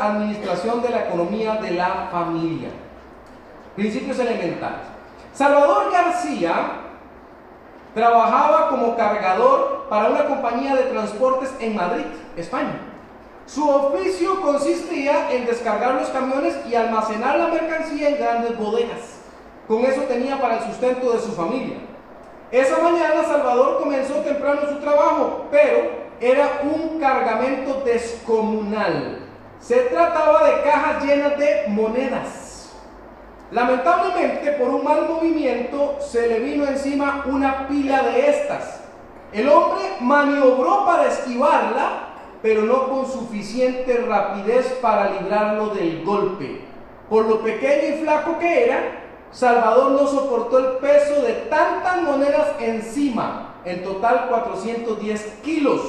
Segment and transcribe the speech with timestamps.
[0.00, 2.68] administración de la economía de la familia.
[3.74, 4.80] Principios elementales.
[5.32, 6.54] Salvador García
[7.94, 12.04] trabajaba como cargador para una compañía de transportes en Madrid,
[12.36, 12.80] España.
[13.46, 19.20] Su oficio consistía en descargar los camiones y almacenar la mercancía en grandes bodegas.
[19.68, 21.76] Con eso tenía para el sustento de su familia.
[22.50, 29.25] Esa mañana Salvador comenzó temprano su trabajo, pero era un cargamento descomunal.
[29.66, 32.72] Se trataba de cajas llenas de monedas.
[33.50, 38.80] Lamentablemente, por un mal movimiento, se le vino encima una pila de estas.
[39.32, 42.06] El hombre maniobró para esquivarla
[42.42, 46.60] pero no con suficiente rapidez para librarlo del golpe.
[47.10, 52.48] Por lo pequeño y flaco que era, Salvador no soportó el peso de tantas monedas
[52.60, 55.80] encima, en total 410 kilos.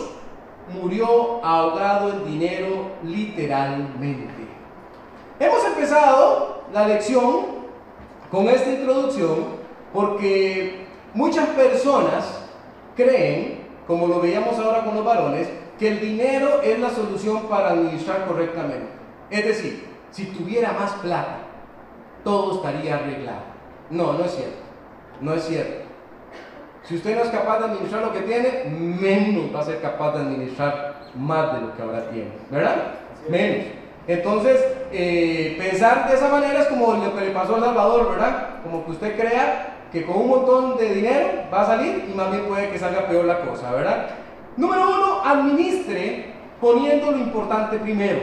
[0.73, 4.47] Murió ahogado en dinero literalmente.
[5.39, 7.57] Hemos empezado la lección
[8.31, 9.45] con esta introducción
[9.93, 12.43] porque muchas personas
[12.95, 15.47] creen, como lo veíamos ahora con los varones,
[15.79, 18.87] que el dinero es la solución para administrar correctamente.
[19.29, 21.39] Es decir, si tuviera más plata,
[22.23, 23.43] todo estaría arreglado.
[23.89, 24.57] No, no es cierto.
[25.21, 25.86] No es cierto.
[26.87, 30.13] Si usted no es capaz de administrar lo que tiene, menos va a ser capaz
[30.13, 32.31] de administrar más de lo que ahora tiene.
[32.49, 32.75] ¿Verdad?
[33.29, 33.65] Menos.
[34.07, 34.63] Entonces,
[34.93, 38.61] eh, pensar de esa manera es como lo que le pasó a Salvador, ¿verdad?
[38.63, 42.31] Como que usted crea que con un montón de dinero va a salir y más
[42.31, 44.07] bien puede que salga peor la cosa, ¿verdad?
[44.55, 46.27] Número uno, administre
[46.61, 48.19] poniendo lo importante primero.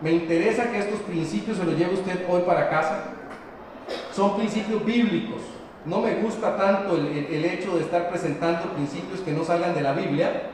[0.00, 2.98] Me interesa que estos principios se los lleve usted hoy para casa.
[4.12, 5.55] Son principios bíblicos.
[5.86, 9.92] No me gusta tanto el, hecho de estar presentando principios que no salgan de la
[9.92, 10.50] Biblia.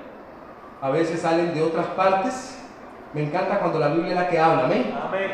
[0.80, 2.58] A veces salen de otras partes.
[3.14, 4.64] Me encanta cuando la Biblia es la que habla.
[4.64, 4.94] Amén.
[5.02, 5.30] Amén.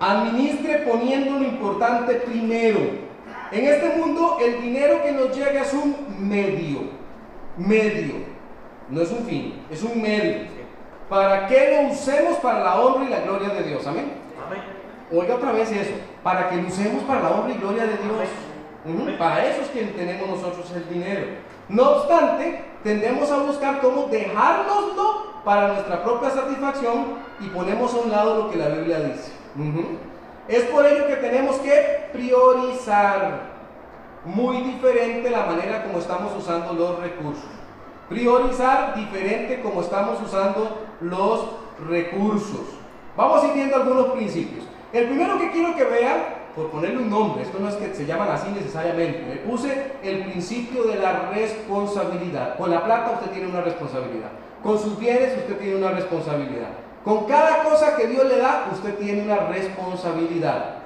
[0.00, 2.80] Administre poniendo lo importante primero.
[3.50, 7.02] En este mundo el dinero que nos llega es un medio.
[7.56, 8.32] Medio
[8.92, 10.46] no es un fin, es un medio.
[11.08, 13.86] ¿Para que lo usemos para la honra y la gloria de Dios?
[13.86, 14.12] Amén.
[15.10, 15.92] Oiga otra vez eso,
[16.22, 18.28] para que lo usemos para la honra y gloria de Dios.
[19.18, 21.26] Para eso es que tenemos nosotros el dinero.
[21.68, 28.10] No obstante, tendemos a buscar cómo dejárnoslo para nuestra propia satisfacción y ponemos a un
[28.10, 29.32] lado lo que la Biblia dice.
[30.48, 33.52] Es por ello que tenemos que priorizar
[34.24, 37.50] muy diferente la manera como estamos usando los recursos.
[38.08, 41.46] Priorizar diferente como estamos usando los
[41.88, 42.60] recursos.
[43.16, 44.64] Vamos a ir viendo algunos principios.
[44.92, 46.22] El primero que quiero que vean,
[46.54, 50.24] por ponerle un nombre, esto no es que se llaman así necesariamente, le puse el
[50.24, 52.56] principio de la responsabilidad.
[52.56, 54.28] Con la plata usted tiene una responsabilidad.
[54.62, 56.68] Con sus bienes usted tiene una responsabilidad.
[57.04, 60.76] Con cada cosa que Dios le da, usted tiene una responsabilidad.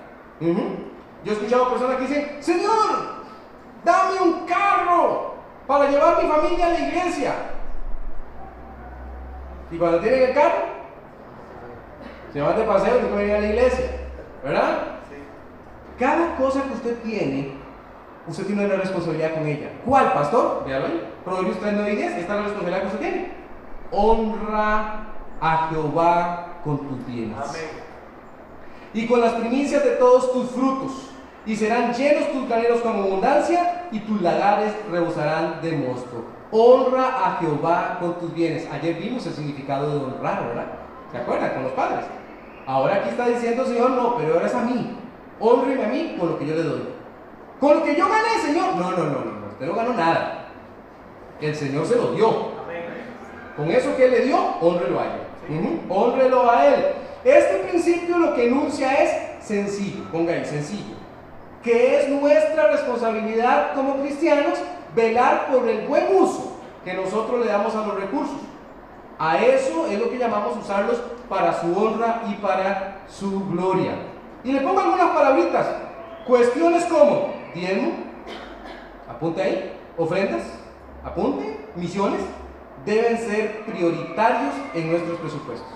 [0.40, 3.16] Yo he escuchado personas que dicen, Señor,
[3.84, 5.34] dame un carro
[5.66, 7.34] para llevar mi familia a la iglesia.
[9.70, 10.76] Y cuando tienen el carro,
[12.32, 13.86] se van de paseo y no pueden ir a la iglesia.
[14.44, 14.95] ¿Verdad?
[15.98, 17.52] Cada cosa que usted tiene,
[18.26, 19.70] usted tiene una responsabilidad con ella.
[19.84, 20.64] ¿Cuál, pastor?
[20.66, 21.08] Véalo ahí.
[21.24, 22.12] Proverbios 3, 9 y 10.
[22.12, 23.30] Esta es la responsabilidad que usted tiene.
[23.90, 25.06] Honra
[25.40, 27.36] a Jehová con tus bienes.
[27.36, 27.86] Amén.
[28.92, 31.10] Y con las primicias de todos tus frutos
[31.46, 36.24] y serán llenos tus graneros con abundancia y tus lagares rebosarán de mosto.
[36.50, 38.68] Honra a Jehová con tus bienes.
[38.72, 40.66] Ayer vimos el significado de honrar, ¿verdad?
[41.12, 41.54] ¿Se acuerdan?
[41.54, 42.04] Con los padres.
[42.66, 44.98] Ahora aquí está diciendo, Señor, no, pero ahora es a mí.
[45.40, 46.82] Honreme a mí con lo que yo le doy.
[47.60, 48.74] Con lo que yo gané, Señor.
[48.76, 49.46] No, no, no, no.
[49.52, 50.48] Usted no ganó nada.
[51.40, 52.56] El Señor se lo dio.
[53.56, 56.48] Con eso que le dio, honrelo a Él.
[56.50, 56.84] A Él.
[57.24, 60.04] Este principio lo que enuncia es sencillo.
[60.12, 60.96] Ponga ahí, sencillo
[61.66, 64.56] que es nuestra responsabilidad como cristianos
[64.94, 68.36] velar por el buen uso que nosotros le damos a los recursos.
[69.18, 73.94] A eso es lo que llamamos usarlos para su honra y para su gloria.
[74.46, 75.66] Y le pongo algunas palabritas.
[76.24, 77.94] Cuestiones como diezmo,
[79.08, 80.44] apunte ahí, ofrendas,
[81.04, 82.20] apunte, misiones,
[82.84, 85.68] deben ser prioritarios en nuestros presupuestos.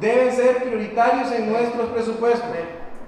[0.00, 2.48] Deben ser prioritarios en nuestros presupuestos.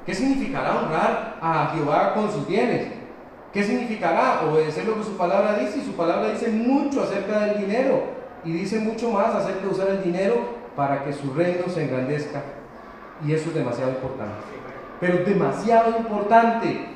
[0.05, 2.89] ¿Qué significará honrar a Jehová con sus bienes?
[3.55, 5.79] ¿Qué significará obedecer lo que su palabra dice?
[5.79, 8.03] Y su palabra dice mucho acerca del dinero
[8.45, 10.35] y dice mucho más acerca de usar el dinero
[10.77, 12.43] para que su reino se engrandezca.
[13.25, 14.35] Y eso es demasiado importante.
[15.01, 16.87] Pero demasiado importante.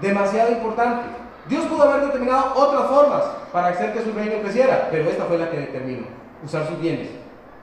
[0.00, 1.02] Demasiado importante.
[1.48, 5.38] Dios pudo haber determinado otras formas para hacer que su reino creciera, pero esta fue
[5.38, 6.06] la que determinó.
[6.44, 7.08] Usar sus bienes.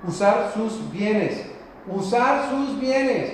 [0.05, 1.49] Usar sus bienes.
[1.87, 3.33] Usar sus bienes.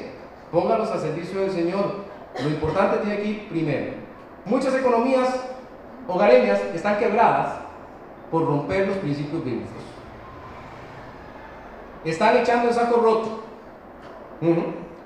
[0.51, 2.03] Póngalos a servicio del Señor.
[2.41, 3.94] Lo importante tiene aquí primero.
[4.45, 5.29] Muchas economías
[6.07, 7.55] hogareñas están quebradas
[8.29, 9.69] por romper los principios bíblicos.
[12.03, 13.42] Están echando el saco roto.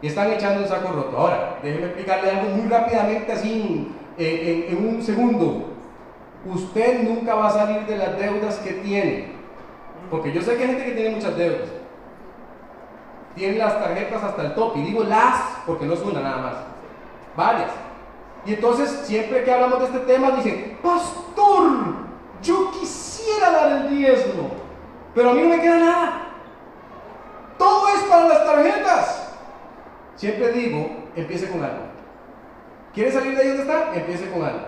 [0.01, 1.17] Y están echando el saco roto.
[1.17, 5.65] Ahora, déjenme explicarle algo muy rápidamente, así en, un segundo.
[6.45, 9.37] Usted nunca va a salir de las deudas que tiene.
[10.09, 11.69] Porque yo sé que hay gente que tiene muchas deudas.
[13.35, 14.77] Tiene las tarjetas hasta el top.
[14.77, 16.55] Y digo las porque no es una nada más.
[17.35, 17.71] Varias.
[18.45, 21.69] Y entonces, siempre que hablamos de este tema, dicen, pastor,
[22.41, 24.49] yo quisiera dar el diezmo,
[25.13, 26.27] pero a mí no me queda nada.
[27.57, 29.26] Todo es para las tarjetas.
[30.17, 31.83] Siempre digo, empiece con algo.
[32.93, 33.95] ¿Quiere salir de ahí donde está?
[33.95, 34.59] Empiece con algo.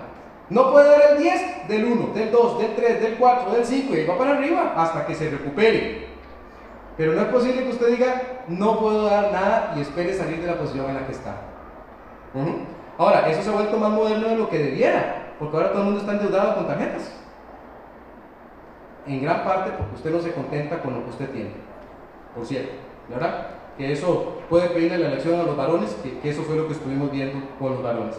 [0.50, 3.96] No puede dar el 10 del 1, del 2, del 3, del 4, del 5
[3.96, 6.08] y va para arriba hasta que se recupere.
[6.98, 10.48] Pero no es posible que usted diga, no puedo dar nada y espere salir de
[10.48, 11.36] la posición en la que está.
[12.98, 15.86] Ahora, eso se ha vuelto más moderno de lo que debiera, porque ahora todo el
[15.86, 17.16] mundo está endeudado con tarjetas.
[19.08, 21.52] En gran parte porque usted no se contenta con lo que usted tiene.
[22.36, 22.74] Por cierto,
[23.10, 23.59] ¿verdad?
[23.80, 27.10] Que eso puede pedirle la elección a los varones, que, eso fue lo que estuvimos
[27.10, 28.18] viendo con los varones.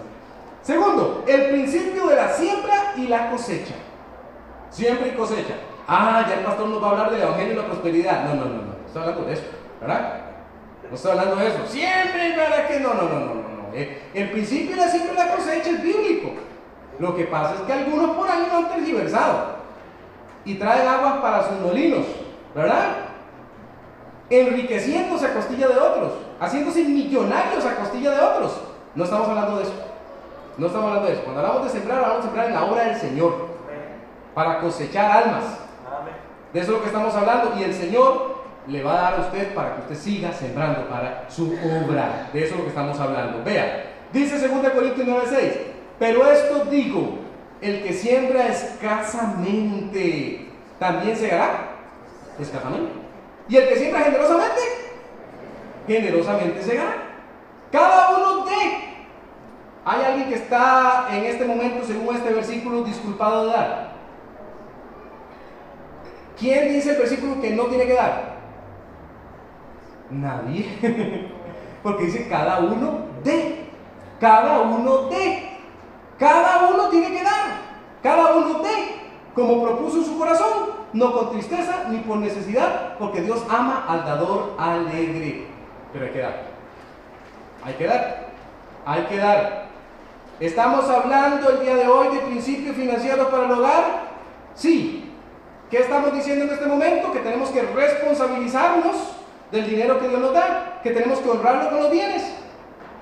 [0.63, 3.75] Segundo, el principio de la siembra y la cosecha.
[4.71, 5.57] Siembra y cosecha.
[5.87, 8.25] Ah, ya el pastor nos va a hablar del evangelio y la prosperidad.
[8.25, 8.63] No, no, no, no.
[8.63, 9.43] No estoy hablando de eso,
[9.83, 10.21] ¿verdad?
[10.89, 11.67] No estoy hablando de eso.
[11.67, 12.81] Siempre para que.
[12.81, 13.75] No, no, no, no, no.
[13.75, 16.31] Eh, el principio de la siembra y la cosecha es bíblico.
[16.99, 19.57] Lo que pasa es que algunos por ahí lo han tergiversado
[20.47, 22.07] y traen aguas para sus molinos,
[22.55, 23.10] ¿verdad?
[24.31, 28.61] Enriqueciéndose a costilla de otros, haciéndose millonarios a costilla de otros.
[28.95, 29.75] No estamos hablando de eso.
[30.57, 31.23] No estamos hablando de eso.
[31.25, 33.49] Cuando hablamos de sembrar, hablamos de sembrar en la obra del Señor,
[34.35, 35.45] para cosechar almas.
[36.53, 37.55] De eso es lo que estamos hablando.
[37.59, 41.25] Y el Señor le va a dar a usted para que usted siga sembrando para
[41.29, 42.29] su obra.
[42.33, 43.43] De eso es lo que estamos hablando.
[43.43, 45.53] Vea, dice 2 Corintios 9:6,
[45.99, 47.19] pero esto digo,
[47.61, 50.49] el que siembra escasamente,
[50.79, 51.71] también segará
[52.39, 53.00] escasamente.
[53.51, 54.61] Y el que siembra generosamente,
[55.87, 56.95] generosamente segará.
[57.71, 58.53] Cada uno de.
[59.85, 63.91] Hay alguien que está en este momento, según este versículo, disculpado de dar.
[66.39, 68.37] ¿Quién dice el versículo que no tiene que dar?
[70.11, 70.67] Nadie.
[71.83, 73.69] Porque dice cada uno de.
[74.19, 75.51] Cada uno de.
[76.21, 77.63] Cada uno tiene que dar,
[78.03, 79.00] cada uno de,
[79.35, 84.55] como propuso su corazón, no con tristeza ni por necesidad, porque Dios ama al dador
[84.59, 85.47] alegre.
[85.93, 86.43] Pero hay que dar,
[87.65, 88.27] hay que dar,
[88.87, 89.71] hay que dar.
[90.41, 93.85] ¿Estamos hablando el día de hoy de principios financieros para el hogar?
[94.55, 95.13] Sí.
[95.71, 97.13] ¿Qué estamos diciendo en este momento?
[97.13, 98.97] Que tenemos que responsabilizarnos
[99.53, 102.23] del dinero que Dios nos da, que tenemos que honrarlo con los bienes.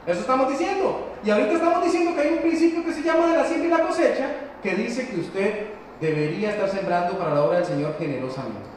[0.06, 1.06] Eso estamos diciendo.
[1.24, 3.70] Y ahorita estamos diciendo que hay un principio que se llama de la siembra y
[3.70, 4.30] la cosecha,
[4.62, 8.68] que dice que usted debería estar sembrando para la obra del Señor generosamente.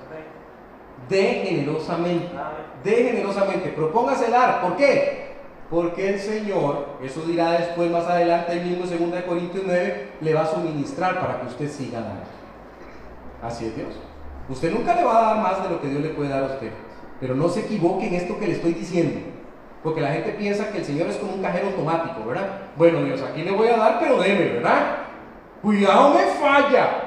[1.10, 2.30] De generosamente.
[2.84, 3.70] De generosamente.
[3.70, 4.62] Propóngase dar.
[4.62, 5.32] ¿Por qué?
[5.70, 10.42] Porque el Señor, eso dirá después más adelante, el mismo 2 Corintios 9, le va
[10.42, 12.24] a suministrar para que usted siga dando.
[13.42, 13.96] Así es Dios.
[14.50, 16.48] Usted nunca le va a dar más de lo que Dios le puede dar a
[16.48, 16.72] usted.
[17.22, 19.22] Pero no se equivoque en esto que le estoy diciendo.
[19.84, 22.48] Porque la gente piensa que el Señor es como un cajero automático, ¿verdad?
[22.76, 24.98] Bueno, Dios, aquí le voy a dar, pero deme, ¿verdad?
[25.62, 27.01] Cuidado, me falla.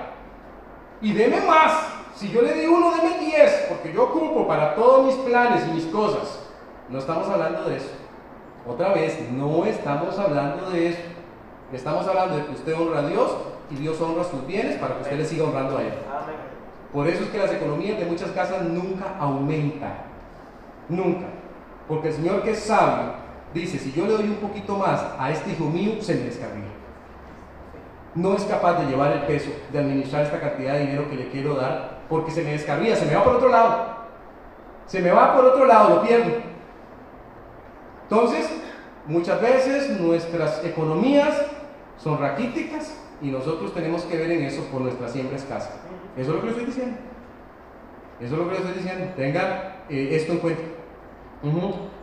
[1.04, 1.90] Y deme más.
[2.16, 5.74] Si yo le di uno, deme diez, porque yo ocupo para todos mis planes y
[5.74, 6.40] mis cosas.
[6.88, 7.90] No estamos hablando de eso.
[8.66, 11.00] Otra vez, no estamos hablando de eso.
[11.74, 13.36] Estamos hablando de que usted honra a Dios
[13.70, 15.92] y Dios honra sus bienes para que usted le siga honrando a Él.
[16.90, 19.94] Por eso es que las economías de muchas casas nunca aumentan.
[20.88, 21.26] Nunca.
[21.86, 23.12] Porque el Señor que es sabio
[23.52, 26.73] dice, si yo le doy un poquito más a este hijo mío, se me descarría.
[28.14, 31.28] No es capaz de llevar el peso de administrar esta cantidad de dinero que le
[31.30, 33.94] quiero dar porque se me descarría, se me va por otro lado.
[34.86, 36.30] Se me va por otro lado, lo pierdo.
[38.02, 38.48] Entonces,
[39.06, 41.34] muchas veces nuestras economías
[41.96, 45.70] son raquíticas y nosotros tenemos que ver en eso por nuestra siembra escasa.
[46.16, 46.96] Eso es lo que le estoy diciendo.
[48.20, 49.12] Eso es lo que le estoy diciendo.
[49.16, 49.46] Tengan
[49.88, 50.62] eh, esto en cuenta.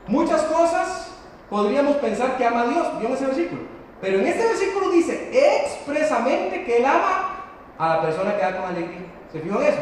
[0.07, 1.13] Muchas cosas
[1.49, 3.61] podríamos pensar que ama a Dios, en ese versículo.
[4.01, 7.45] Pero en este versículo dice expresamente que Él ama
[7.77, 9.07] a la persona que da con alegría.
[9.31, 9.81] ¿Se fijó en eso?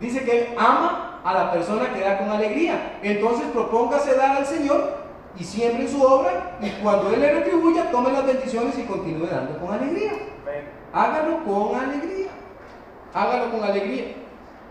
[0.00, 2.98] Dice que Él ama a la persona que da con alegría.
[3.02, 5.06] Entonces propóngase dar al Señor
[5.38, 9.26] y siembre en su obra y cuando Él le retribuya, tome las bendiciones y continúe
[9.26, 10.12] dando con alegría.
[10.92, 12.28] Hágalo con alegría.
[13.12, 14.14] Hágalo con alegría.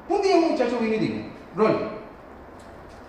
[0.07, 1.95] Un día un muchacho vino y dijo, Ronnie,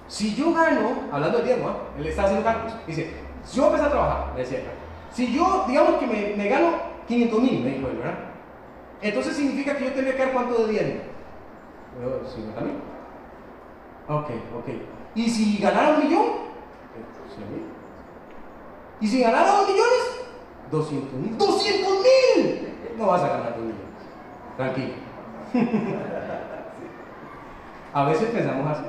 [0.09, 1.73] si yo gano, hablando del diezmo, ¿eh?
[1.99, 3.13] él está haciendo cálculos, dice,
[3.45, 4.61] si yo empiezo a trabajar, le decía,
[5.17, 6.07] si yo, digamos que
[6.37, 6.73] me, gano
[7.09, 8.19] 500 mil, me dijo él, ¿verdad?
[9.01, 11.01] Entonces significa que yo tendría que dar cuánto de diezmo?
[12.35, 12.75] 50 mil.
[14.09, 14.69] Ok, ok.
[15.15, 16.27] ¿Y si ganara un millón?
[17.35, 17.63] 100 mil.
[19.01, 20.27] ¿Y si ganara dos millones?
[20.71, 21.39] 200 mil.
[21.39, 21.89] ¡200
[22.37, 22.75] mil!
[22.99, 23.87] No vas a ganar dos millones.
[24.59, 24.95] Tranquilo.
[27.95, 28.85] a veces pensamos así.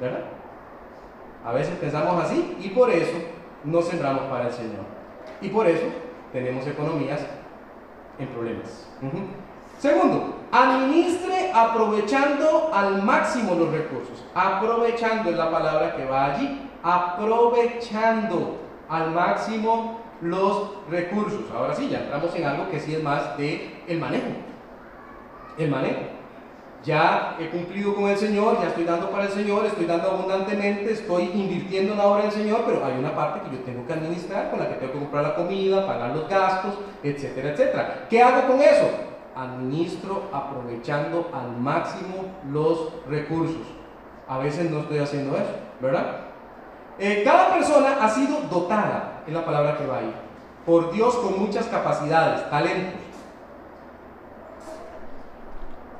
[0.00, 0.24] ¿Verdad?
[1.44, 3.16] A veces pensamos así y por eso
[3.64, 4.84] no sembramos para el Señor.
[5.40, 5.86] Y por eso
[6.32, 7.20] tenemos economías
[8.18, 8.88] en problemas.
[9.78, 14.24] Segundo, administre aprovechando al máximo los recursos.
[14.34, 16.70] Aprovechando es la palabra que va allí.
[16.82, 21.42] Aprovechando al máximo los recursos.
[21.54, 24.28] Ahora sí, ya entramos en algo que sí es más de el manejo.
[25.58, 26.00] El manejo.
[26.84, 30.92] Ya he cumplido con el Señor, ya estoy dando para el Señor, estoy dando abundantemente,
[30.92, 33.92] estoy invirtiendo en la obra del Señor, pero hay una parte que yo tengo que
[33.92, 36.74] administrar, con la que tengo que comprar la comida, pagar los gastos,
[37.04, 38.06] etcétera, etcétera.
[38.10, 38.90] ¿Qué hago con eso?
[39.36, 43.62] Administro aprovechando al máximo los recursos.
[44.26, 46.16] A veces no estoy haciendo eso, ¿verdad?
[46.98, 50.12] Eh, cada persona ha sido dotada, es la palabra que va ahí,
[50.66, 53.01] por Dios con muchas capacidades, talentos,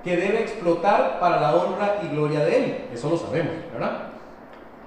[0.02, 2.88] que debe explotar para la honra y gloria de Él.
[2.92, 4.08] Eso lo sabemos, ¿verdad?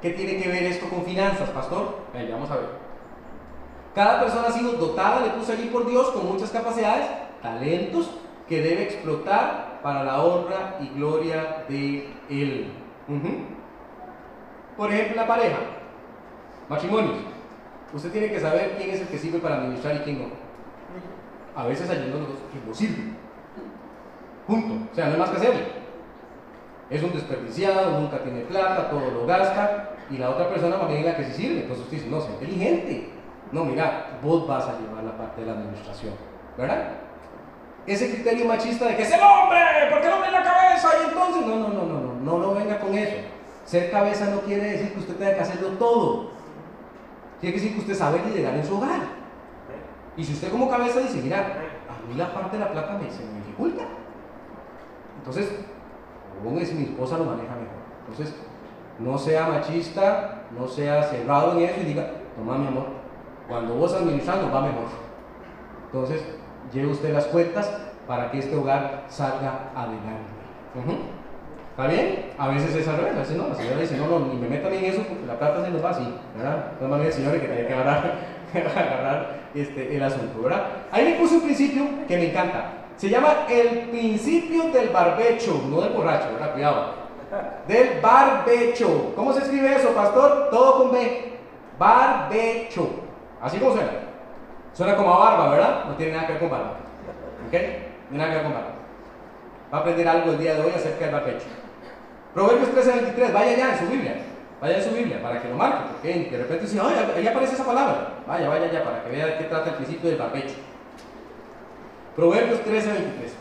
[0.02, 2.06] ¿Qué tiene que ver esto con finanzas, pastor?
[2.32, 2.86] vamos a ver.
[3.94, 7.08] Cada persona ha sido dotada, le puse allí por Dios, con muchas capacidades,
[7.42, 8.12] talentos,
[8.48, 12.72] que debe explotar para la honra y gloria de Él.
[14.78, 15.58] Por ejemplo, la pareja.
[16.68, 17.18] Matrimonios.
[17.94, 20.28] Usted tiene que saber quién es el que sirve para administrar y quién no.
[21.56, 23.25] A veces hay uno que no sirve.
[24.48, 24.90] Punto.
[24.92, 25.62] O sea, no hay más que hacerlo.
[26.90, 30.92] Es un desperdiciado, nunca tiene plata, todo lo gasta, y la otra persona va a
[30.94, 31.62] es la que se sirve.
[31.62, 33.10] Entonces usted dice, no, sea inteligente.
[33.52, 36.14] No, mira, vos vas a llevar la parte de la administración.
[36.58, 36.90] ¿Verdad?
[37.88, 39.60] Ese criterio machista de que es el hombre,
[39.92, 42.54] porque el hombre es la cabeza, y entonces, no, no, no, no, no, no, no
[42.54, 43.16] venga con eso.
[43.66, 46.32] Ser cabeza no quiere decir que usted tenga que hacerlo todo.
[47.40, 49.02] Quiere decir que usted sabe liderar en su hogar.
[50.18, 53.10] Y si usted como cabeza dice, mira, a mí la parte de la plata me,
[53.12, 53.84] se me dificulta.
[55.26, 55.56] Entonces,
[56.44, 57.82] como es mi esposa lo maneja mejor.
[58.08, 58.36] Entonces,
[59.00, 62.86] no sea machista, no sea cerrado en eso y diga, toma mi amor,
[63.48, 64.86] cuando vos administrando va mejor.
[65.88, 66.24] Entonces,
[66.72, 67.76] lleve usted las cuentas
[68.08, 70.36] para que este hogar salga adelante.
[71.72, 72.32] ¿Está bien?
[72.38, 73.48] A veces es al revés, a veces no.
[73.48, 75.84] La señora dice, no, no, ni me metan en eso porque la plata se nos
[75.84, 76.72] va así, ¿verdad?
[76.80, 78.14] No más bien, señores, que tenía que agarrar,
[78.54, 80.68] agarrar este, el asunto, ¿verdad?
[80.92, 82.85] Ahí me puse un principio que me encanta.
[82.98, 86.54] Se llama el principio del barbecho, no del borracho, ¿verdad?
[86.54, 86.94] Cuidado.
[87.68, 89.14] Del barbecho.
[89.16, 90.50] ¿Cómo se escribe eso, pastor?
[90.50, 91.34] Todo con B.
[91.78, 92.90] Barbecho.
[93.42, 93.92] Así como suena.
[94.74, 95.86] Suena como a barba, ¿verdad?
[95.86, 96.72] No tiene nada que ver con barba.
[97.48, 97.54] ¿Ok?
[97.54, 98.70] No tiene nada que ver con barba.
[99.74, 101.46] Va a aprender algo el día de hoy acerca del barbecho.
[102.34, 104.16] Proverbios 13, 23, vaya ya en su Biblia,
[104.60, 107.56] vaya en su Biblia para que lo marque, porque de repente dice, ay, ahí aparece
[107.56, 108.10] esa palabra.
[108.28, 110.56] Vaya, vaya ya para que vea de qué trata el principio del barbecho.
[112.16, 113.34] Proverbios 13, 23.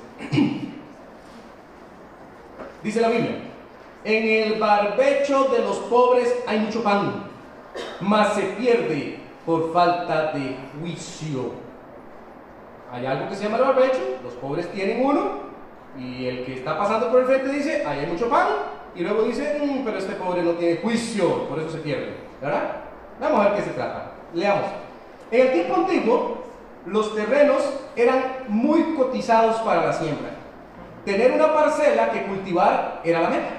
[2.83, 3.37] Dice la Biblia,
[4.05, 7.25] en el barbecho de los pobres hay mucho pan,
[8.01, 11.53] mas se pierde por falta de juicio.
[12.93, 15.45] Hay algo que se llama el barbecho, los pobres tienen uno,
[15.99, 18.49] y el que está pasando por el frente dice, ahí hay mucho pan,
[18.95, 22.13] y luego dice, mm, pero este pobre no tiene juicio, por eso se pierde.
[23.21, 24.13] Vamos a ver qué se trata.
[24.35, 24.67] Leamos.
[25.31, 26.45] En el tiempo antiguo,
[26.87, 27.63] los terrenos
[27.97, 30.31] eran muy cotizados para la siembra.
[31.05, 33.51] Tener una parcela que cultivar era la meta.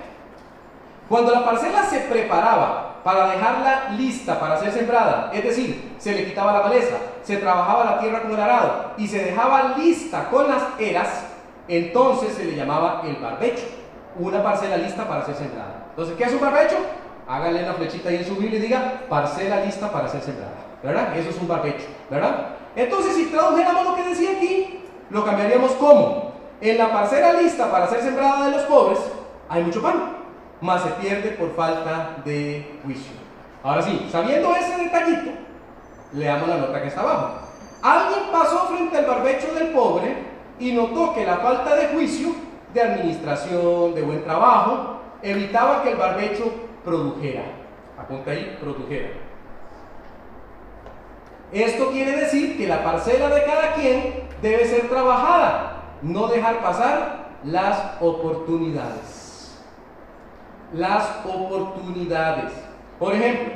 [1.08, 6.25] Cuando la parcela se preparaba para dejarla lista para ser sembrada, es decir, se le
[6.25, 10.48] quitaba la maleza, se trabajaba la tierra con el arado y se dejaba lista con
[10.48, 11.25] las eras,
[11.67, 13.65] entonces se le llamaba el barbecho
[14.17, 15.88] una parcela lista para ser sembrada.
[15.89, 16.77] Entonces, ¿qué es un barbecho?
[17.27, 20.53] Háganle la flechita ahí en su Biblia y diga parcela lista para ser sembrada.
[20.84, 21.17] ¿Verdad?
[21.17, 21.86] Eso es un barbecho.
[22.10, 22.48] ¿Verdad?
[22.75, 24.79] Entonces, si tradujéramos lo que decía aquí,
[25.10, 29.00] lo cambiaríamos como en la parcela lista para ser sembrada de los pobres
[29.50, 30.17] hay mucho pan,
[30.62, 33.13] más se pierde por falta de juicio.
[33.63, 35.32] Ahora sí, sabiendo ese detallito,
[36.13, 37.39] leamos la nota que está abajo.
[37.82, 40.15] Alguien pasó frente al barbecho del pobre
[40.60, 42.29] y notó que la falta de juicio
[42.74, 46.51] de administración, de buen trabajo, evitaba que el barbecho
[46.84, 47.44] produjera.
[47.98, 49.10] Apunta ahí, produjera.
[51.52, 57.30] Esto quiere decir que la parcela de cada quien debe ser trabajada, no dejar pasar
[57.44, 59.64] las oportunidades.
[60.74, 62.52] Las oportunidades.
[63.00, 63.54] Por ejemplo,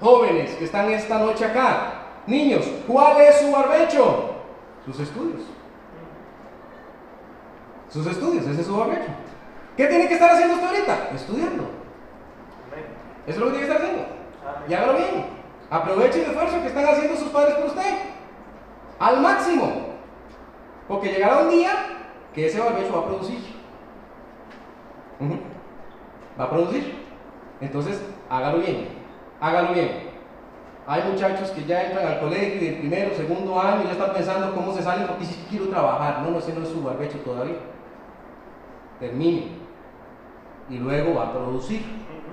[0.00, 1.92] jóvenes que están esta noche acá,
[2.26, 4.30] niños, ¿cuál es su barbecho?
[4.84, 5.42] Sus estudios.
[7.88, 9.10] Sus estudios, ese es su barbecho.
[9.76, 11.10] ¿Qué tiene que estar haciendo usted ahorita?
[11.14, 11.64] Estudiando.
[13.26, 14.06] Eso es lo que tiene que estar haciendo.
[14.68, 15.31] Y hágalo bien.
[15.72, 17.94] Aproveche el esfuerzo que están haciendo sus padres por usted.
[18.98, 19.72] Al máximo.
[20.86, 21.70] Porque llegará un día
[22.34, 23.38] que ese barbecho va a producir.
[26.38, 26.94] Va a producir.
[27.62, 28.88] Entonces, hágalo bien.
[29.40, 30.10] Hágalo bien.
[30.86, 34.54] Hay muchachos que ya entran al colegio y de primero, segundo año ya están pensando
[34.54, 36.20] cómo se salen porque si quiero trabajar.
[36.22, 37.56] No, no, ese no es su barbecho todavía.
[39.00, 39.52] Termine.
[40.68, 41.82] Y luego va a producir.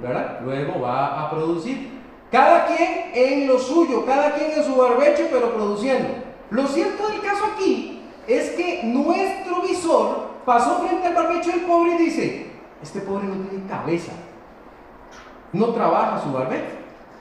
[0.02, 0.42] ¿Verdad?
[0.44, 1.99] Luego va a producir.
[2.32, 6.10] Cada quien en lo suyo, cada quien en su barbecho, pero produciendo.
[6.52, 11.96] Lo cierto del caso aquí es que nuestro visor pasó frente al barbecho del pobre
[11.96, 14.12] y dice, este pobre no tiene cabeza,
[15.54, 16.78] no trabaja su barbecho,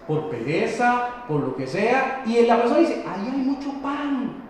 [0.07, 4.45] por pereza, por lo que sea, y la persona dice, ahí hay mucho pan.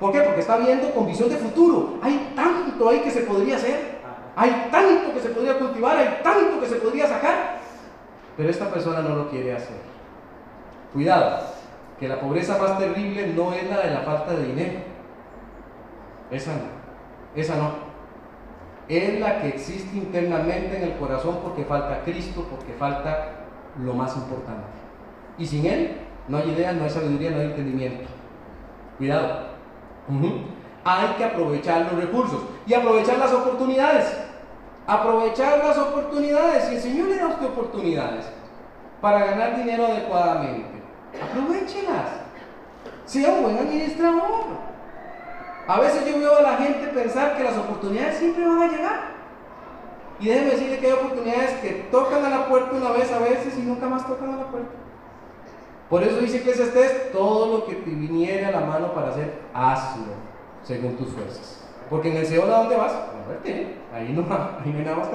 [0.00, 0.20] ¿Por qué?
[0.20, 4.00] Porque está viendo con visión de futuro, hay tanto ahí que se podría hacer,
[4.34, 7.61] hay tanto que se podría cultivar, hay tanto que se podría sacar,
[8.36, 9.76] pero esta persona no lo quiere hacer.
[10.92, 11.40] Cuidado,
[11.98, 14.80] que la pobreza más terrible no es la de la falta de dinero.
[16.30, 16.62] Esa no,
[17.34, 17.92] esa no.
[18.88, 23.46] Es la que existe internamente en el corazón porque falta Cristo, porque falta
[23.82, 24.66] lo más importante.
[25.38, 28.08] Y sin Él no hay idea, no hay sabiduría, no hay entendimiento.
[28.98, 29.52] Cuidado.
[30.84, 34.21] Hay que aprovechar los recursos y aprovechar las oportunidades.
[34.86, 36.70] Aprovechar las oportunidades.
[36.70, 38.26] Y el Señor le da usted oportunidades
[39.00, 40.82] para ganar dinero adecuadamente.
[41.22, 42.22] Aprovechelas.
[43.04, 44.72] Sea un buen administrador.
[45.66, 49.00] A veces yo veo a la gente pensar que las oportunidades siempre van a llegar.
[50.18, 53.56] Y déjeme decirle que hay oportunidades que tocan a la puerta una vez a veces
[53.58, 54.70] y nunca más tocan a la puerta.
[55.90, 59.42] Por eso dice que estés todo lo que te viniera a la mano para hacer,
[59.52, 60.14] hazlo
[60.62, 61.64] según tus fuerzas.
[61.90, 62.92] Porque en el Seol a dónde vas?
[63.24, 64.22] A verte, ahí no,
[64.64, 65.08] ahí no hay nada más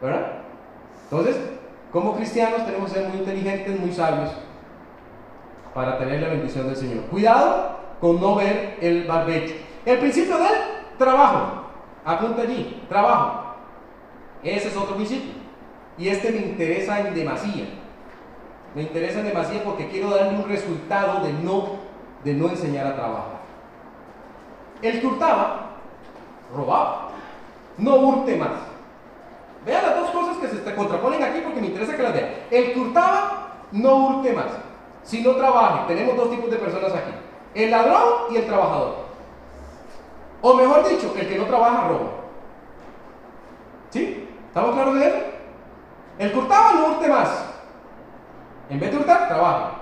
[0.00, 0.32] ¿verdad?
[1.04, 1.36] Entonces,
[1.92, 4.30] como cristianos tenemos que ser muy inteligentes, muy sabios
[5.72, 7.04] para tener la bendición del Señor.
[7.04, 9.54] Cuidado con no ver el barbecho.
[9.84, 11.62] El principio del trabajo.
[12.04, 13.54] Apunta allí, trabajo.
[14.42, 15.32] Ese es otro principio.
[15.96, 17.66] Y este me interesa en demasía.
[18.74, 21.76] Me interesa en demasía porque quiero darle un resultado de no,
[22.24, 23.40] de no enseñar a trabajar.
[24.82, 25.70] El que hurtaba,
[26.54, 27.03] robaba.
[27.78, 28.50] No hurte más.
[29.64, 32.28] Vean las dos cosas que se contraponen aquí porque me interesa que las vean.
[32.50, 34.46] El que hurtaba, no hurte más.
[35.02, 37.12] Si no trabaje, tenemos dos tipos de personas aquí.
[37.54, 39.04] El ladrón y el trabajador.
[40.42, 42.10] O mejor dicho, el que no trabaja roba.
[43.90, 44.28] ¿Sí?
[44.48, 45.16] ¿Estamos claros de eso?
[46.18, 47.44] El que hurtaba no hurte más.
[48.68, 49.72] En vez de hurtar, trabaja.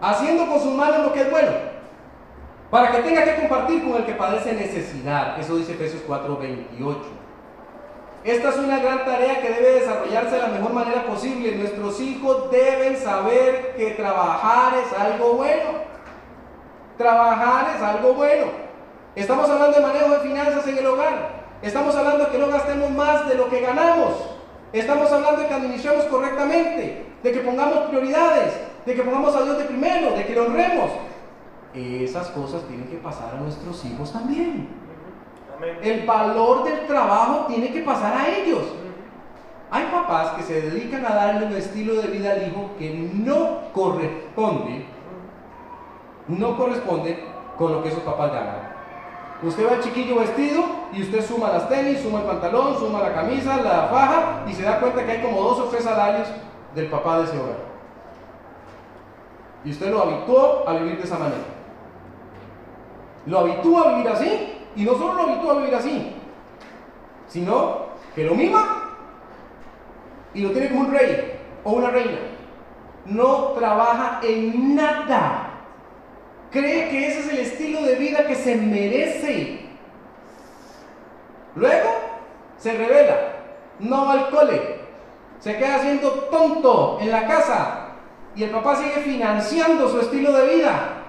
[0.00, 1.75] Haciendo con sus manos lo que es bueno.
[2.76, 5.40] Para que tenga que compartir con el que padece necesidad.
[5.40, 7.08] Eso dice Efesios 4:28.
[8.22, 11.56] Esta es una gran tarea que debe desarrollarse de la mejor manera posible.
[11.56, 15.70] Nuestros hijos deben saber que trabajar es algo bueno.
[16.98, 18.44] Trabajar es algo bueno.
[19.14, 21.30] Estamos hablando de manejo de finanzas en el hogar.
[21.62, 24.12] Estamos hablando de que no gastemos más de lo que ganamos.
[24.74, 28.52] Estamos hablando de que administremos correctamente, de que pongamos prioridades,
[28.84, 30.90] de que pongamos a Dios de primero, de que lo honremos.
[31.76, 34.66] Esas cosas tienen que pasar a nuestros hijos también.
[35.82, 38.62] El valor del trabajo tiene que pasar a ellos.
[39.70, 43.72] Hay papás que se dedican a darle un estilo de vida al hijo que no
[43.74, 44.86] corresponde,
[46.28, 47.24] no corresponde
[47.58, 48.76] con lo que esos papás ganan.
[49.42, 53.12] Usted va al chiquillo vestido y usted suma las tenis, suma el pantalón, suma la
[53.12, 56.28] camisa, la faja y se da cuenta que hay como dos o tres salarios
[56.74, 57.58] del papá de ese hogar.
[59.62, 61.55] Y usted lo habituó a vivir de esa manera.
[63.26, 66.12] Lo habitúa a vivir así y no solo lo habitúa a vivir así,
[67.28, 68.82] sino que lo mima
[70.32, 72.18] y lo tiene como un rey o una reina.
[73.06, 75.50] No trabaja en nada.
[76.50, 79.66] Cree que ese es el estilo de vida que se merece.
[81.54, 81.90] Luego
[82.58, 83.16] se revela,
[83.80, 84.76] no va al cole,
[85.40, 87.88] se queda siendo tonto en la casa
[88.34, 91.05] y el papá sigue financiando su estilo de vida.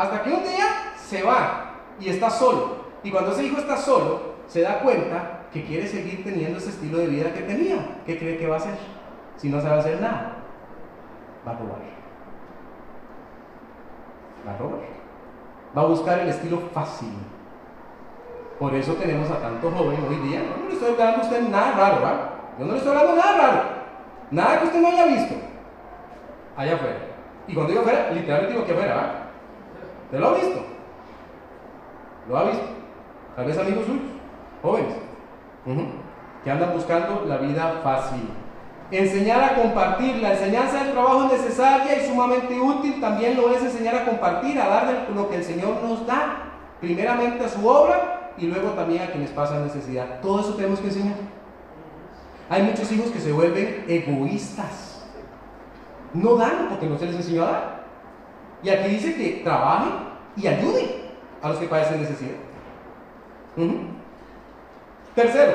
[0.00, 2.76] Hasta que un día se va y está solo.
[3.02, 6.96] Y cuando ese hijo está solo, se da cuenta que quiere seguir teniendo ese estilo
[6.96, 7.98] de vida que tenía.
[8.06, 8.78] ¿Qué cree que va a hacer?
[9.36, 10.38] Si no sabe hacer nada.
[11.46, 11.80] va a robar.
[14.48, 14.80] Va a robar.
[15.76, 17.12] Va a buscar el estilo fácil.
[18.58, 20.40] Por eso tenemos a tanto joven hoy día.
[20.40, 22.30] No le estoy hablando a usted nada raro, ¿va?
[22.58, 23.62] Yo no le estoy hablando nada raro.
[24.30, 25.34] Nada que usted no haya visto.
[26.56, 26.98] Allá afuera.
[27.46, 29.19] Y cuando digo afuera, literalmente digo que afuera, ¿va?
[30.10, 30.60] ¿Usted lo ha visto?
[32.28, 32.64] ¿Lo ha visto?
[33.36, 34.02] Tal vez amigos suyos,
[34.60, 34.96] jóvenes,
[36.42, 38.28] que andan buscando la vida fácil.
[38.90, 40.16] Enseñar a compartir.
[40.16, 43.00] La enseñanza del trabajo es necesaria y sumamente útil.
[43.00, 46.54] También lo es enseñar a compartir, a dar lo que el Señor nos da.
[46.80, 50.20] Primeramente a su obra y luego también a quienes pasan necesidad.
[50.20, 51.14] Todo eso tenemos que enseñar.
[52.48, 55.06] Hay muchos hijos que se vuelven egoístas.
[56.12, 57.79] No dan porque no se les enseñó a dar.
[58.62, 59.92] Y aquí dice que trabajen
[60.36, 60.86] y ayuden
[61.42, 62.36] a los que padecen necesidad.
[65.14, 65.52] Tercero,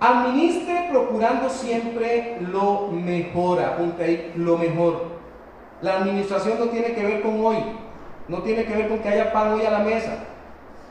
[0.00, 3.60] administre procurando siempre lo mejor.
[3.60, 5.12] Apunta ahí, lo mejor.
[5.80, 7.56] La administración no tiene que ver con hoy,
[8.28, 10.16] no tiene que ver con que haya pan hoy a la mesa,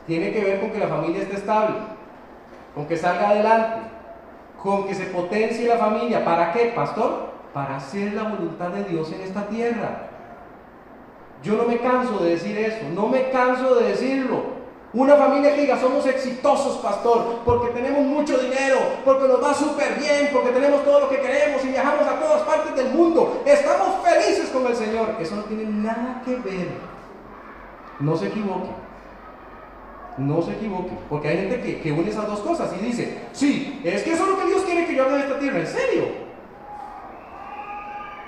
[0.05, 1.75] tiene que ver con que la familia esté estable,
[2.75, 3.87] con que salga adelante,
[4.61, 6.25] con que se potencie la familia.
[6.25, 7.31] ¿Para qué, pastor?
[7.53, 10.09] Para hacer la voluntad de Dios en esta tierra.
[11.43, 14.61] Yo no me canso de decir eso, no me canso de decirlo.
[14.93, 19.97] Una familia que diga, somos exitosos, pastor, porque tenemos mucho dinero, porque nos va súper
[19.97, 23.41] bien, porque tenemos todo lo que queremos y viajamos a todas partes del mundo.
[23.45, 25.15] Estamos felices con el Señor.
[25.19, 26.67] Eso no tiene nada que ver.
[28.01, 28.69] No se equivoque.
[30.17, 30.91] No se equivoque.
[31.09, 34.23] Porque hay gente que, que une esas dos cosas y dice, sí, es que eso
[34.23, 35.59] es lo que Dios quiere que yo haga en esta tierra.
[35.59, 36.03] ¿En serio?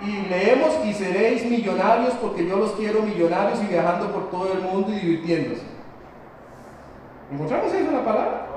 [0.06, 4.62] Y leemos y seréis millonarios porque yo los quiero millonarios y viajando por todo el
[4.62, 5.63] mundo y divirtiéndose.
[7.31, 8.47] ¿Encontramos eso en la palabra?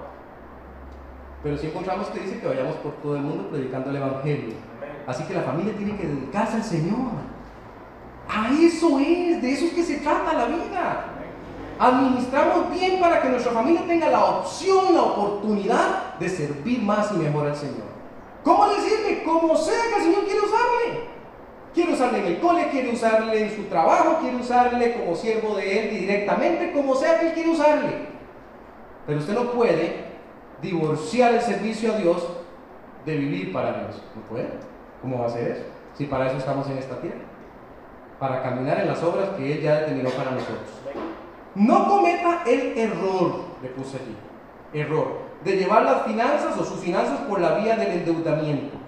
[1.42, 4.54] Pero si encontramos que dice que vayamos por todo el mundo predicando el Evangelio.
[5.06, 7.12] Así que la familia tiene que dedicarse al Señor.
[8.28, 11.04] A eso es, de eso es que se trata la vida.
[11.78, 17.18] Administramos bien para que nuestra familia tenga la opción, la oportunidad de servir más y
[17.18, 17.86] mejor al Señor.
[18.42, 19.22] ¿Cómo decirle?
[19.24, 21.15] Como sea que el Señor quiere usarle.
[21.76, 25.78] Quiere usarle en el cole, quiere usarle en su trabajo, quiere usarle como siervo de
[25.78, 28.06] Él directamente, como sea que Él quiere usarle.
[29.06, 30.06] Pero usted no puede
[30.62, 32.26] divorciar el servicio a Dios
[33.04, 34.02] de vivir para Dios.
[34.14, 34.48] No puede.
[35.02, 35.64] ¿Cómo va a hacer eso?
[35.92, 37.20] Si para eso estamos en esta tierra.
[38.18, 40.80] Para caminar en las obras que Él ya determinó para nosotros.
[41.54, 44.16] No cometa el error, le puse aquí,
[44.72, 48.85] error, de llevar las finanzas o sus finanzas por la vía del endeudamiento.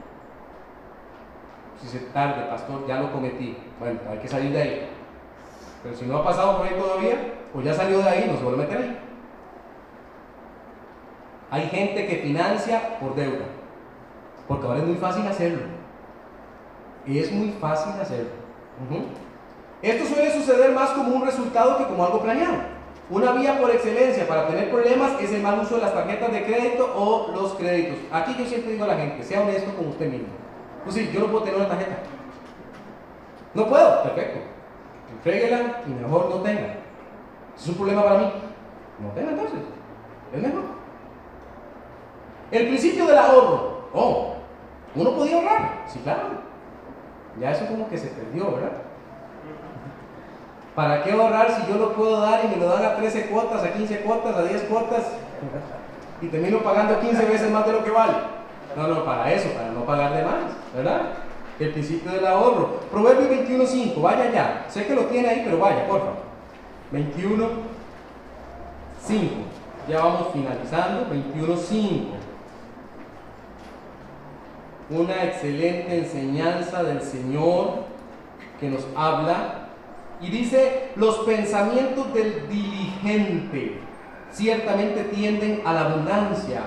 [1.81, 3.57] Si se tarde, pastor, ya lo cometí.
[3.79, 4.88] Bueno, hay que salir de ahí.
[5.83, 8.45] Pero si no ha pasado por ahí todavía, o ya salió de ahí, no se
[8.45, 8.99] vuelve a meter ahí.
[11.51, 13.47] Hay gente que financia por deuda,
[14.47, 15.62] porque ahora es muy fácil hacerlo.
[17.07, 18.31] Es muy fácil hacerlo.
[19.81, 22.57] Esto suele suceder más como un resultado que como algo planeado.
[23.11, 26.45] Una vía por excelencia para tener problemas es el mal uso de las tarjetas de
[26.45, 27.97] crédito o los créditos.
[28.12, 30.29] Aquí yo siempre digo a la gente, sea honesto con usted mismo.
[30.85, 31.97] Pues sí, yo no puedo tener una tarjeta.
[33.55, 34.41] No puedo, perfecto.
[35.11, 36.77] Entréguela y mejor no tenga.
[37.57, 38.33] Es un problema para mí.
[39.01, 39.61] No tenga entonces.
[40.33, 40.62] Es mejor.
[42.51, 43.88] El principio del ahorro.
[43.93, 44.35] Oh,
[44.95, 45.83] uno podía ahorrar.
[45.87, 46.49] Sí, claro.
[47.41, 48.73] Ya eso como que se perdió, ¿verdad?
[50.75, 53.64] ¿Para qué ahorrar si yo lo puedo dar y me lo dan a 13 cuotas,
[53.64, 55.12] a 15 cuotas, a 10 cuotas
[56.21, 58.12] y termino pagando 15 veces más de lo que vale?
[58.77, 61.15] No, no, para eso, para no pagar de más, ¿verdad?
[61.59, 62.81] El principio del ahorro.
[62.91, 64.67] Proverbio 21.5, vaya ya.
[64.69, 66.17] Sé que lo tiene ahí, pero vaya, por favor.
[66.93, 67.49] 21.5.
[69.89, 71.07] Ya vamos finalizando.
[71.11, 72.19] 21.5
[74.91, 77.85] una excelente enseñanza del Señor
[78.59, 79.69] que nos habla
[80.21, 83.81] y dice, los pensamientos del diligente
[84.33, 86.63] ciertamente tienden a la abundancia,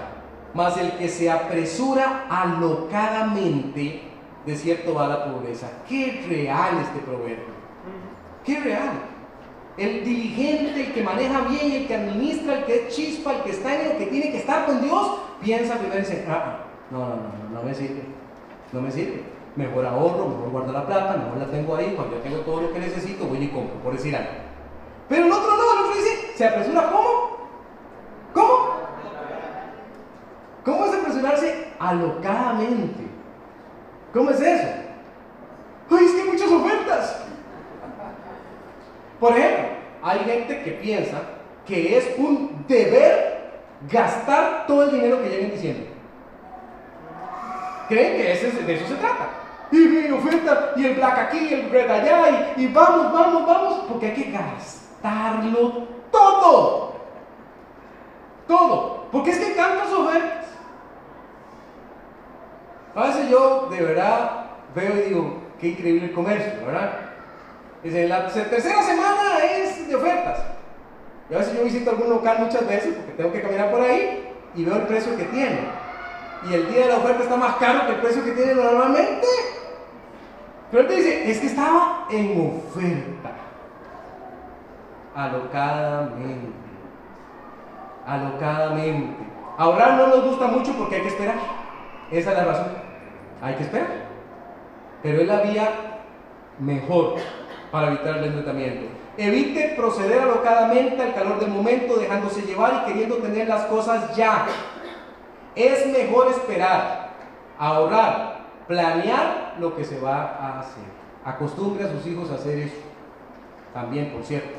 [0.54, 4.02] mas el que se apresura alocadamente,
[4.46, 5.70] de cierto va a la pobreza.
[5.88, 7.62] Qué real este proverbio.
[8.44, 8.92] Qué real.
[9.78, 13.52] El diligente, el que maneja bien, el que administra, el que es chispa, el que
[13.52, 17.00] está en el que tiene que estar con Dios, piensa primero y dice, ah, no,
[17.00, 18.04] no, no, no me sirve.
[18.72, 19.24] No me sirve.
[19.56, 21.94] Mejor ahorro, mejor guardo la plata, mejor la tengo ahí.
[21.96, 24.30] Cuando ya tengo todo lo que necesito, voy y compro, por decir algo.
[25.08, 27.38] Pero el otro no, el otro dice, ¿se apresura cómo?
[28.34, 28.70] ¿Cómo?
[30.63, 33.04] ¿Cómo es apresurarse alocadamente?
[34.13, 34.67] ¿Cómo es eso?
[35.89, 37.24] Ay, es que hay muchas ofertas.
[39.19, 39.65] Por ejemplo,
[40.04, 41.21] hay gente que piensa
[41.65, 43.52] que es un deber
[43.89, 45.91] gastar todo el dinero que lleguen diciendo
[47.91, 49.28] creen que ese, de eso se trata.
[49.71, 53.74] y mi oferta, y el black aquí, el red allá, y, y vamos, vamos, vamos,
[53.89, 56.93] porque hay que gastarlo todo.
[58.47, 59.06] Todo.
[59.12, 60.40] Porque es que hay tantas ofertas.
[62.95, 66.91] A yo de verdad veo y digo, qué increíble el comercio, ¿verdad?
[67.84, 70.39] Dice, la tercera semana es de ofertas.
[71.30, 74.27] Y a veces yo visito algún local muchas veces porque tengo que caminar por ahí
[74.54, 75.60] y veo el precio que tiene.
[76.49, 79.27] Y el día de la oferta está más caro que el precio que tiene normalmente.
[80.69, 83.32] Pero él te dice, es que estaba en oferta.
[85.15, 86.47] Alocadamente.
[88.06, 89.23] Alocadamente.
[89.58, 91.61] Ahorrar no nos gusta mucho porque hay que esperar.
[92.12, 92.67] Esa es la razón.
[93.41, 93.88] Hay que esperar.
[95.02, 95.69] Pero es la vía
[96.60, 97.15] mejor
[97.71, 98.88] para evitar el endeudamiento.
[99.17, 104.45] Evite proceder alocadamente al calor del momento, dejándose llevar y queriendo tener las cosas ya.
[105.56, 107.10] Es mejor esperar,
[107.58, 110.84] ahorrar, planear lo que se va a hacer.
[111.26, 112.78] Acostumbre a sus hijos a hacer eso.
[113.74, 114.58] También, por cierto,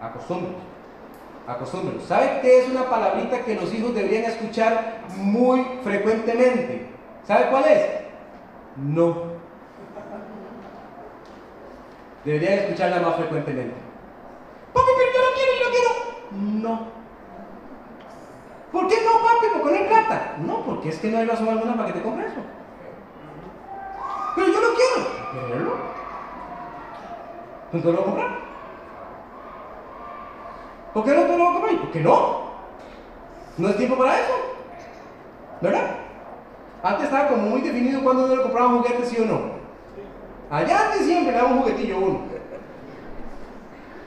[0.00, 0.52] acostumbre.
[1.46, 2.00] Acostumbre.
[2.06, 6.86] ¿Sabe qué es una palabrita que los hijos deberían escuchar muy frecuentemente?
[7.26, 7.82] ¿Sabe cuál es?
[8.76, 9.34] No.
[12.24, 13.74] Deberían escucharla más frecuentemente.
[14.72, 15.90] Papi, pero yo no quiero, yo no quiero.
[16.62, 16.88] No.
[18.72, 19.46] ¿Por qué no, papi?
[19.52, 20.36] Porque no plata.
[20.38, 22.40] No, porque es que no hay razón alguna para que te compres eso.
[24.34, 25.46] Pero yo no quiero.
[25.46, 25.76] ¿Quererlo?
[27.66, 28.53] ¿Entonces lo voy a comprar?
[30.94, 31.80] ¿Por qué no te lo voy a comprar?
[31.80, 32.44] ¿Por qué no?
[33.58, 34.32] No es tiempo para eso.
[35.60, 35.90] ¿Verdad?
[36.82, 39.40] Antes estaba como muy definido cuando uno le compraba un juguete, sí o no.
[40.50, 42.20] Allá antes siempre le daba un juguetillo uno.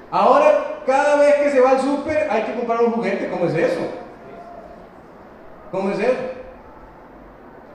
[0.10, 3.30] Ahora, cada vez que se va al súper, hay que comprar un juguete.
[3.30, 3.82] ¿Cómo es eso?
[5.71, 6.17] ¿Cómo es eso?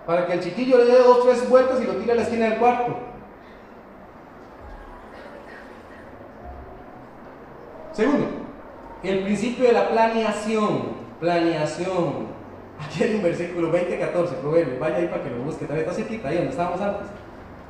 [0.07, 2.47] Para que el chiquillo le dé dos, tres vueltas y lo tire a la esquina
[2.47, 2.97] del cuarto.
[7.93, 8.27] Segundo,
[9.03, 11.03] el principio de la planeación.
[11.21, 12.33] Planeación.
[12.85, 14.79] Aquí hay un versículo 20-14, Proverbios.
[14.79, 15.67] Vaya ahí para que lo busque.
[15.67, 17.07] También está cerquita, ahí donde estábamos antes.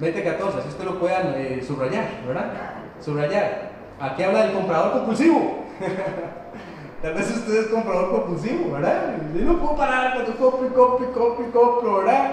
[0.00, 2.52] 20-14, así usted lo puedan eh, subrayar, ¿verdad?
[3.00, 3.70] Subrayar.
[4.00, 5.64] Aquí habla del comprador compulsivo.
[7.02, 9.16] Tal vez usted es comprador compulsivo, ¿verdad?
[9.34, 12.30] Yo no puedo parar, yo compro y compro y compro y compro, ¿verdad?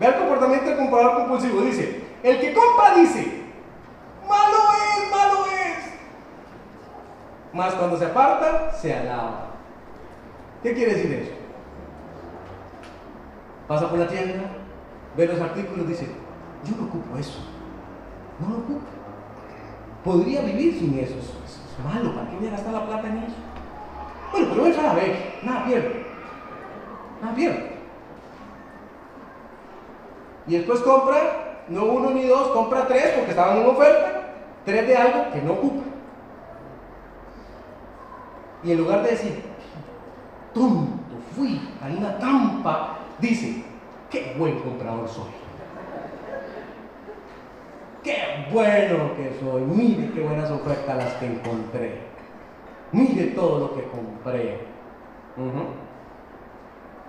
[0.00, 1.60] Vea el comportamiento del comprador compulsivo.
[1.62, 3.42] Dice, el que compra dice,
[4.26, 5.43] malo es, malo.
[7.54, 9.46] Más cuando se aparta, se alaba.
[10.62, 11.32] ¿Qué quiere decir eso?
[13.68, 14.44] Pasa por la tienda,
[15.16, 16.08] ve los artículos, dice,
[16.64, 17.38] yo no ocupo eso.
[18.40, 18.80] No lo ocupo.
[20.04, 21.14] Podría vivir sin eso.
[21.14, 22.14] Eso es malo.
[22.14, 23.36] ¿Para qué voy a gastar la plata en eso?
[24.32, 25.38] Bueno, pero entra a ver.
[25.42, 26.06] Nada pierde.
[27.22, 27.74] Nada pierde.
[30.46, 34.22] Y después compra, no uno ni dos, compra tres porque estaban en oferta.
[34.64, 35.73] Tres de algo que no ocupa.
[38.64, 39.42] Y en lugar de decir,
[40.54, 43.62] tonto, fui a una trampa, dice,
[44.10, 45.30] qué buen comprador soy.
[48.02, 49.62] ¡Qué bueno que soy!
[49.62, 52.00] Mire qué buenas ofertas las que encontré.
[52.92, 54.60] Mire todo lo que compré.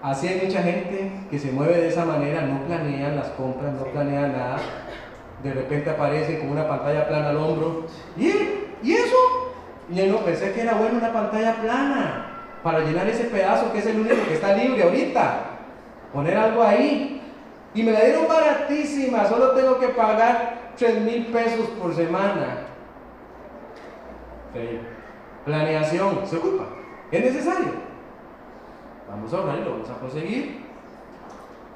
[0.01, 3.85] Así hay mucha gente que se mueve de esa manera, no planean las compras, no
[3.85, 4.57] planean nada.
[5.43, 7.85] De repente aparece con una pantalla plana al hombro.
[8.17, 8.31] ¿Y,
[8.81, 9.15] ¿Y eso?
[9.89, 12.25] Y yo no pensé que era bueno una pantalla plana
[12.63, 15.41] para llenar ese pedazo que es el único que está libre ahorita.
[16.13, 17.21] Poner algo ahí.
[17.73, 22.67] Y me la dieron baratísima, solo tengo que pagar 3 mil pesos por semana.
[25.43, 26.63] Planeación, se ocupa.
[27.11, 27.73] ¿Es necesario?
[29.09, 30.65] Vamos a ahorrar y lo vamos a conseguir.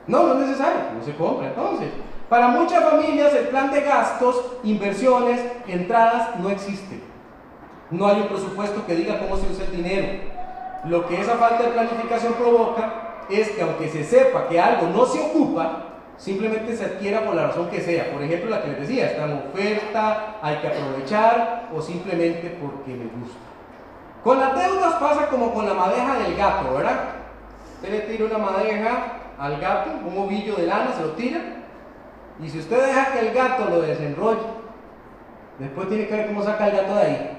[0.08, 1.90] No, no es necesario, no se compra entonces.
[2.30, 7.09] Para muchas familias el plan de gastos, inversiones, entradas no existe.
[7.92, 10.08] No hay un presupuesto que diga cómo se usa el dinero.
[10.86, 15.06] Lo que esa falta de planificación provoca es que aunque se sepa que algo no
[15.06, 15.86] se ocupa,
[16.18, 18.12] simplemente se adquiera por la razón que sea.
[18.12, 22.92] Por ejemplo, la que les decía, está en oferta, hay que aprovechar o simplemente porque
[22.92, 23.38] me gusta.
[24.24, 27.00] Con las deudas pasa como con la madeja del gato, ¿verdad?
[27.76, 31.40] Usted le tira una madeja al gato, un ovillo de lana, se lo tira,
[32.42, 34.42] y si usted deja que el gato lo desenrolle,
[35.58, 37.39] después tiene que ver cómo saca el gato de ahí,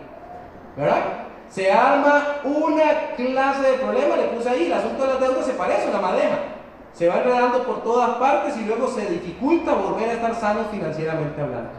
[0.77, 1.03] ¿verdad?
[1.49, 5.53] Se arma una clase de problema, le puse ahí, el asunto de las deudas se
[5.55, 6.39] parece a la madeja
[6.93, 11.41] se va enredando por todas partes y luego se dificulta volver a estar sanos financieramente
[11.41, 11.71] hablando.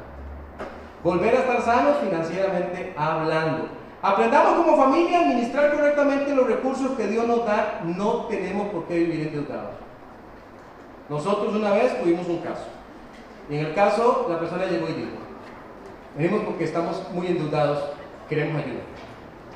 [1.04, 3.68] Volver a estar sanos financieramente hablando.
[4.02, 7.82] Aprendamos como familia a administrar correctamente los recursos que Dios nos da.
[7.84, 9.76] No tenemos por qué vivir endeudados.
[11.10, 12.66] Nosotros una vez tuvimos un caso.
[13.50, 15.18] En el caso, la persona llegó y dijo,
[16.18, 17.92] venimos porque estamos muy endeudados,
[18.32, 18.80] queremos ayuda.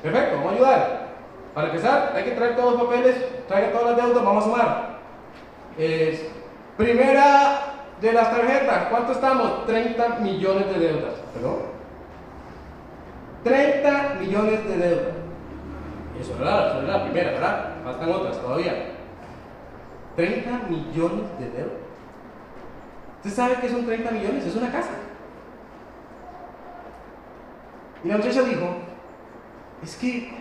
[0.03, 1.07] Perfecto, vamos a ayudar.
[1.53, 3.15] Para empezar, hay que traer todos los papeles,
[3.47, 4.99] traiga todas las deudas, vamos a sumar.
[6.75, 7.61] primera
[8.01, 9.65] de las tarjetas, ¿cuánto estamos?
[9.65, 11.13] 30 millones de deudas.
[11.33, 11.59] ¿Perdón?
[13.45, 15.15] 30 millones de deudas.
[16.19, 17.75] Eso es la, la primera, ¿verdad?
[17.85, 18.91] Faltan otras todavía.
[20.17, 21.79] 30 millones de deudas.
[23.23, 24.45] ¿Usted sabe qué son 30 millones?
[24.45, 24.91] Es una casa.
[28.05, 28.67] Y la muchacha dijo,
[29.81, 30.31] es que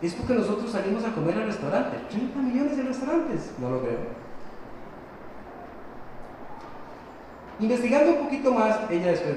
[0.00, 1.96] es porque nosotros salimos a comer al restaurante.
[2.10, 3.52] 30 millones de restaurantes.
[3.58, 3.98] No lo creo.
[7.58, 9.36] Investigando un poquito más, ella después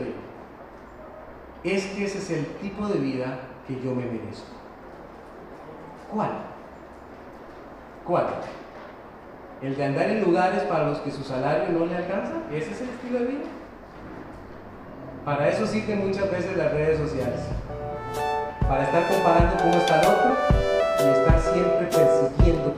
[1.63, 4.53] es que ese es el tipo de vida que yo me merezco.
[6.13, 6.29] ¿Cuál?
[8.05, 8.27] ¿Cuál?
[9.63, 12.33] ¿El de andar en lugares para los que su salario no le alcanza?
[12.51, 13.58] ¿Ese es el estilo de vida?
[15.29, 17.41] Para eso sirven muchas veces las redes sociales.
[18.67, 20.35] Para estar comparando cómo está el otro
[20.97, 22.73] y estar siempre persiguiendo